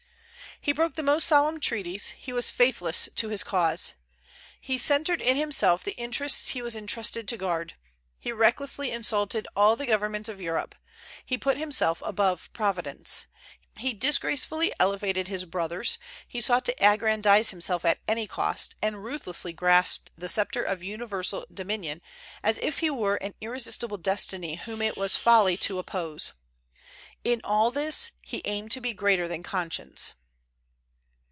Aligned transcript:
He 0.63 0.73
broke 0.73 0.93
the 0.93 1.01
most 1.01 1.25
solemn 1.25 1.59
treaties; 1.59 2.09
he 2.09 2.31
was 2.31 2.51
faithless 2.51 3.09
to 3.15 3.29
his 3.29 3.41
cause; 3.43 3.93
he 4.59 4.77
centred 4.77 5.19
in 5.19 5.35
himself 5.35 5.83
the 5.83 5.95
interests 5.97 6.49
he 6.49 6.61
was 6.61 6.75
intrusted 6.75 7.27
to 7.29 7.35
guard; 7.37 7.73
he 8.19 8.31
recklessly 8.31 8.91
insulted 8.91 9.47
all 9.55 9.75
the 9.75 9.87
governments 9.87 10.29
of 10.29 10.39
Europe; 10.39 10.75
he 11.25 11.35
put 11.35 11.57
himself 11.57 11.99
above 12.05 12.53
Providence; 12.53 13.25
he 13.75 13.91
disgracefully 13.91 14.71
elevated 14.79 15.27
his 15.27 15.45
brothers; 15.45 15.97
he 16.27 16.39
sought 16.39 16.63
to 16.65 16.75
aggrandize 16.79 17.49
himself 17.49 17.83
at 17.83 17.97
any 18.07 18.27
cost, 18.27 18.75
and 18.83 19.03
ruthlessly 19.03 19.53
grasped 19.53 20.11
the 20.15 20.29
sceptre 20.29 20.61
of 20.61 20.83
universal 20.83 21.43
dominion 21.51 22.03
as 22.43 22.59
if 22.59 22.79
he 22.81 22.89
were 22.91 23.15
an 23.15 23.33
irresistible 23.41 23.97
destiny 23.97 24.57
whom 24.57 24.83
it 24.83 24.95
was 24.95 25.15
folly 25.15 25.57
to 25.57 25.79
oppose, 25.79 26.33
In 27.23 27.41
all 27.43 27.71
this 27.71 28.11
he 28.23 28.43
aimed 28.45 28.69
to 28.73 28.81
be 28.81 28.93
greater 28.93 29.27
than 29.27 29.41
conscience. 29.41 30.13